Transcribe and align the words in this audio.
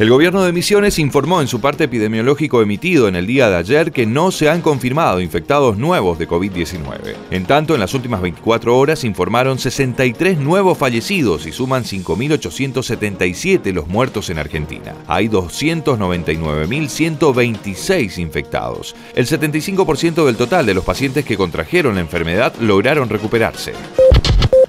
El 0.00 0.08
gobierno 0.08 0.42
de 0.42 0.52
Misiones 0.54 0.98
informó 0.98 1.42
en 1.42 1.46
su 1.46 1.60
parte 1.60 1.84
epidemiológico 1.84 2.62
emitido 2.62 3.06
en 3.06 3.16
el 3.16 3.26
día 3.26 3.50
de 3.50 3.56
ayer 3.56 3.92
que 3.92 4.06
no 4.06 4.30
se 4.30 4.48
han 4.48 4.62
confirmado 4.62 5.20
infectados 5.20 5.76
nuevos 5.76 6.18
de 6.18 6.26
COVID-19. 6.26 7.16
En 7.30 7.44
tanto, 7.44 7.74
en 7.74 7.80
las 7.80 7.92
últimas 7.92 8.22
24 8.22 8.78
horas 8.78 9.04
informaron 9.04 9.58
63 9.58 10.38
nuevos 10.38 10.78
fallecidos 10.78 11.44
y 11.44 11.52
suman 11.52 11.84
5.877 11.84 13.74
los 13.74 13.88
muertos 13.88 14.30
en 14.30 14.38
Argentina. 14.38 14.94
Hay 15.06 15.28
299.126 15.28 18.16
infectados. 18.16 18.96
El 19.14 19.26
75% 19.26 20.24
del 20.24 20.36
total 20.36 20.64
de 20.64 20.72
los 20.72 20.84
pacientes 20.84 21.26
que 21.26 21.36
contrajeron 21.36 21.96
la 21.96 22.00
enfermedad 22.00 22.54
lograron 22.58 23.10
recuperarse. 23.10 23.74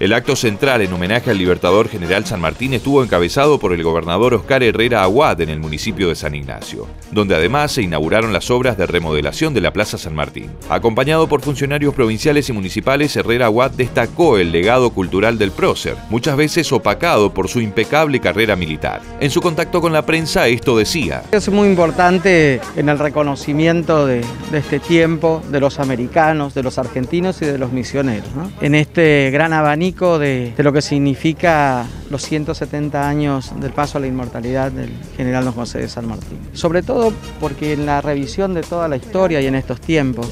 El 0.01 0.13
acto 0.13 0.35
central 0.35 0.81
en 0.81 0.91
homenaje 0.91 1.29
al 1.29 1.37
Libertador 1.37 1.87
General 1.87 2.25
San 2.25 2.41
Martín 2.41 2.73
estuvo 2.73 3.03
encabezado 3.03 3.59
por 3.59 3.71
el 3.71 3.83
gobernador 3.83 4.33
Oscar 4.33 4.63
Herrera 4.63 5.03
Aguad 5.03 5.39
en 5.41 5.49
el 5.49 5.59
municipio 5.59 6.09
de 6.09 6.15
San 6.15 6.33
Ignacio, 6.33 6.87
donde 7.11 7.35
además 7.35 7.73
se 7.73 7.83
inauguraron 7.83 8.33
las 8.33 8.49
obras 8.49 8.79
de 8.79 8.87
remodelación 8.87 9.53
de 9.53 9.61
la 9.61 9.73
Plaza 9.73 9.99
San 9.99 10.15
Martín. 10.15 10.49
Acompañado 10.71 11.29
por 11.29 11.41
funcionarios 11.41 11.93
provinciales 11.93 12.49
y 12.49 12.51
municipales, 12.51 13.15
Herrera 13.15 13.45
Aguad 13.45 13.69
destacó 13.69 14.39
el 14.39 14.51
legado 14.51 14.89
cultural 14.89 15.37
del 15.37 15.51
prócer, 15.51 15.95
muchas 16.09 16.35
veces 16.35 16.71
opacado 16.71 17.31
por 17.31 17.47
su 17.47 17.61
impecable 17.61 18.19
carrera 18.19 18.55
militar. 18.55 19.01
En 19.19 19.29
su 19.29 19.39
contacto 19.39 19.81
con 19.81 19.93
la 19.93 20.03
prensa 20.03 20.47
esto 20.47 20.75
decía. 20.75 21.21
Es 21.31 21.47
muy 21.49 21.67
importante 21.67 22.59
en 22.75 22.89
el 22.89 22.97
reconocimiento 22.97 24.07
de, 24.07 24.25
este 24.51 24.79
tiempo 24.79 25.43
de 25.51 25.59
los 25.59 25.79
americanos, 25.79 26.55
de 26.55 26.63
los 26.63 26.79
argentinos 26.79 27.39
y 27.43 27.45
de 27.45 27.59
los 27.59 27.71
misioneros. 27.71 28.29
En 28.61 28.73
este 28.73 29.29
gran 29.31 29.53
abanico 29.53 29.90
de, 29.91 30.53
lo 30.57 30.73
que 30.73 30.81
significa 30.81 31.85
los 32.09 32.23
170 32.23 33.07
años 33.07 33.51
del 33.59 33.71
paso 33.71 33.97
a 33.97 34.01
la 34.01 34.07
inmortalidad 34.07 34.71
del 34.71 34.89
general 35.17 35.45
don 35.45 35.53
José 35.53 35.79
de 35.79 35.89
San 35.89 36.07
Martín. 36.07 36.39
Sobre 36.53 36.81
todo 36.81 37.13
porque 37.39 37.73
en 37.73 37.85
la 37.85 38.01
revisión 38.01 38.53
de 38.53 38.61
toda 38.61 38.87
la 38.87 38.95
historia 38.95 39.41
y 39.41 39.47
en 39.47 39.55
estos 39.55 39.81
tiempos, 39.81 40.27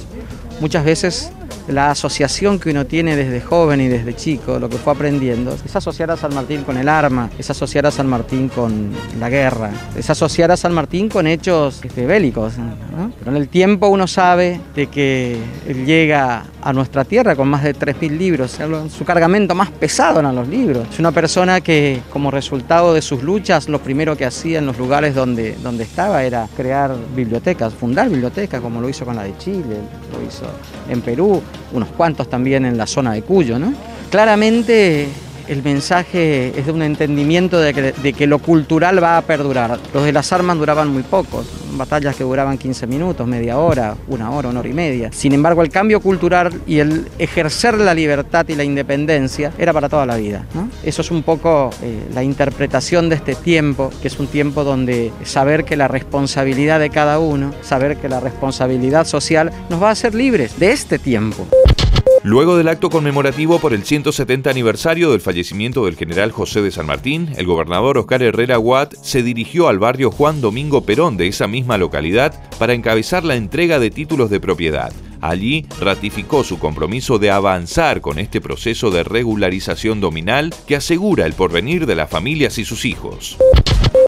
muchas 0.61 0.85
veces 0.85 1.31
la 1.69 1.91
asociación 1.91 2.59
que 2.59 2.71
uno 2.71 2.85
tiene 2.85 3.15
desde 3.15 3.41
joven 3.41 3.81
y 3.81 3.87
desde 3.87 4.15
chico, 4.15 4.59
lo 4.59 4.69
que 4.69 4.77
fue 4.77 4.93
aprendiendo, 4.93 5.55
es 5.63 5.75
asociar 5.75 6.11
a 6.11 6.17
San 6.17 6.33
Martín 6.33 6.63
con 6.63 6.77
el 6.77 6.89
arma, 6.89 7.29
es 7.37 7.49
asociar 7.49 7.85
a 7.85 7.91
San 7.91 8.07
Martín 8.07 8.49
con 8.49 8.91
la 9.19 9.29
guerra, 9.29 9.71
es 9.95 10.09
asociar 10.09 10.51
a 10.51 10.57
San 10.57 10.73
Martín 10.73 11.09
con 11.09 11.27
hechos 11.27 11.81
este, 11.83 12.05
bélicos. 12.05 12.53
Pero 13.19 13.31
en 13.31 13.37
el 13.37 13.47
tiempo 13.47 13.87
uno 13.87 14.07
sabe 14.07 14.59
de 14.75 14.87
que 14.87 15.37
él 15.67 15.85
llega 15.85 16.45
a 16.61 16.73
nuestra 16.73 17.05
tierra 17.05 17.35
con 17.35 17.47
más 17.47 17.63
de 17.63 17.75
3.000 17.75 18.17
libros, 18.17 18.57
su 18.95 19.05
cargamento 19.05 19.55
más 19.55 19.69
pesado 19.69 20.19
eran 20.19 20.35
los 20.35 20.47
libros. 20.47 20.87
Es 20.91 20.99
una 20.99 21.11
persona 21.11 21.61
que 21.61 22.01
como 22.11 22.31
resultado 22.31 22.93
de 22.93 23.01
sus 23.01 23.23
luchas, 23.23 23.69
lo 23.69 23.79
primero 23.79 24.17
que 24.17 24.25
hacía 24.25 24.59
en 24.59 24.65
los 24.65 24.77
lugares 24.77 25.15
donde, 25.15 25.55
donde 25.63 25.83
estaba 25.83 26.23
era 26.23 26.47
crear 26.57 26.95
bibliotecas, 27.15 27.73
fundar 27.73 28.09
bibliotecas, 28.09 28.61
como 28.61 28.81
lo 28.81 28.89
hizo 28.89 29.05
con 29.05 29.15
la 29.15 29.23
de 29.23 29.37
Chile, 29.37 29.77
lo 30.11 30.27
hizo 30.27 30.45
en 30.89 31.01
Perú, 31.01 31.41
unos 31.71 31.89
cuantos 31.89 32.29
también 32.29 32.65
en 32.65 32.77
la 32.77 32.87
zona 32.87 33.13
de 33.13 33.21
Cuyo. 33.21 33.59
¿no? 33.59 33.73
Claramente 34.09 35.07
el 35.49 35.63
mensaje 35.63 36.57
es 36.57 36.67
de 36.67 36.71
un 36.71 36.83
entendimiento 36.83 37.59
de 37.59 37.73
que, 38.13 38.27
lo 38.27 38.37
cultural 38.37 39.03
va 39.03 39.17
a 39.17 39.21
perdurar. 39.23 39.79
Los 39.93 40.03
de 40.03 40.13
las 40.13 40.31
armas 40.31 40.57
duraban 40.57 40.89
muy 40.89 41.01
pocos, 41.01 41.47
batallas 41.71 42.15
que 42.15 42.23
duraban 42.23 42.57
15 42.57 42.85
minutos, 42.85 43.27
media 43.27 43.57
hora, 43.57 43.95
una 44.07 44.29
hora, 44.29 44.49
una 44.49 44.59
hora 44.59 44.69
y 44.69 44.73
media. 44.73 45.09
Sin 45.11 45.33
embargo, 45.33 45.63
el 45.63 45.69
cambio 45.69 46.01
cultural 46.01 46.61
y 46.67 46.79
el 46.79 47.07
ejercer 47.17 47.79
la 47.79 47.95
libertad 47.95 48.47
y 48.47 48.55
la 48.55 48.63
independencia 48.63 49.51
era 49.57 49.73
para 49.73 49.89
toda 49.89 50.05
la 50.05 50.17
vida. 50.17 50.45
Eso 50.83 51.01
es 51.01 51.09
un 51.09 51.23
poco 51.23 51.71
eh, 51.81 52.03
la 52.13 52.23
interpretación 52.23 53.09
de 53.09 53.15
este 53.15 53.33
tiempo, 53.33 53.89
que 54.01 54.07
es 54.07 54.19
un 54.19 54.27
tiempo 54.27 54.63
donde 54.63 55.11
saber 55.23 55.65
que 55.65 55.75
la 55.75 55.87
responsabilidad 55.87 56.79
de 56.79 56.91
cada 56.91 57.17
uno, 57.17 57.53
saber 57.61 57.97
que 57.97 58.07
la 58.07 58.19
responsabilidad 58.19 59.07
social 59.07 59.51
nos 59.69 59.81
va 59.81 59.89
a 59.89 59.91
hacer 59.91 60.13
libres 60.13 60.59
de 60.59 60.71
este 60.73 60.99
tiempo. 60.99 61.47
Luego 62.23 62.57
del 62.57 62.67
acto 62.67 62.89
conmemorativo 62.89 63.59
por 63.59 63.73
el 63.73 63.85
170 63.85 64.49
aniversario 64.49 65.11
del 65.11 65.21
fallecimiento 65.21 65.85
del 65.85 65.95
general 65.95 66.31
José 66.31 66.61
de 66.61 66.69
San 66.69 66.85
Martín, 66.85 67.29
el 67.37 67.45
gobernador 67.45 67.97
Oscar 67.97 68.21
Herrera 68.21 68.59
Watt 68.59 68.93
se 69.01 69.23
dirigió 69.23 69.69
al 69.69 69.79
barrio 69.79 70.11
Juan 70.11 70.41
Domingo 70.41 70.83
Perón 70.83 71.15
de 71.15 71.27
esa 71.27 71.47
misma 71.47 71.77
localidad 71.77 72.33
para 72.59 72.73
encabezar 72.73 73.23
la 73.23 73.35
entrega 73.35 73.79
de 73.79 73.89
títulos 73.89 74.29
de 74.29 74.41
propiedad. 74.41 74.91
Allí 75.21 75.65
ratificó 75.79 76.43
su 76.43 76.59
compromiso 76.59 77.19
de 77.19 77.31
avanzar 77.31 78.01
con 78.01 78.19
este 78.19 78.41
proceso 78.41 78.91
de 78.91 79.03
regularización 79.03 80.01
dominal 80.01 80.53
que 80.67 80.75
asegura 80.75 81.25
el 81.25 81.33
porvenir 81.33 81.85
de 81.85 81.95
las 81.95 82.09
familias 82.09 82.57
y 82.57 82.65
sus 82.65 82.83
hijos. 82.83 83.37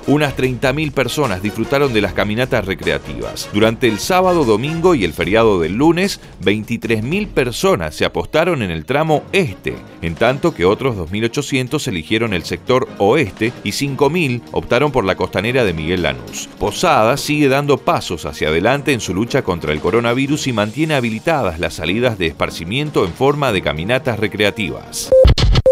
Unas 0.07 0.35
30.000 0.35 0.91
personas 0.91 1.41
disfrutaron 1.41 1.93
de 1.93 2.01
las 2.01 2.13
caminatas 2.13 2.65
recreativas. 2.65 3.49
Durante 3.53 3.87
el 3.87 3.99
sábado, 3.99 4.45
domingo 4.45 4.95
y 4.95 5.03
el 5.03 5.13
feriado 5.13 5.59
del 5.59 5.73
lunes, 5.73 6.19
23.000 6.43 7.27
personas 7.27 7.95
se 7.95 8.05
apostaron 8.05 8.61
en 8.63 8.71
el 8.71 8.85
tramo 8.85 9.23
este, 9.31 9.75
en 10.01 10.15
tanto 10.15 10.53
que 10.53 10.65
otros 10.65 10.95
2.800 10.97 11.87
eligieron 11.87 12.33
el 12.33 12.43
sector 12.43 12.87
oeste 12.97 13.53
y 13.63 13.71
5.000 13.71 14.41
optaron 14.51 14.91
por 14.91 15.05
la 15.05 15.15
costanera 15.15 15.63
de 15.63 15.73
Miguel 15.73 16.03
Lanús. 16.03 16.49
Posada 16.59 17.17
sigue 17.17 17.47
dando 17.47 17.77
pasos 17.77 18.25
hacia 18.25 18.49
adelante 18.49 18.93
en 18.93 19.01
su 19.01 19.13
lucha 19.13 19.43
contra 19.43 19.71
el 19.71 19.81
coronavirus 19.81 20.47
y 20.47 20.53
mantiene 20.53 20.95
habilitadas 20.95 21.59
las 21.59 21.75
salidas 21.75 22.17
de 22.17 22.27
esparcimiento 22.27 23.05
en 23.05 23.13
forma 23.13 23.51
de 23.51 23.61
caminatas 23.61 24.19
recreativas. 24.19 25.11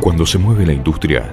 Cuando 0.00 0.24
se 0.24 0.38
mueve 0.38 0.66
la 0.66 0.72
industria 0.72 1.32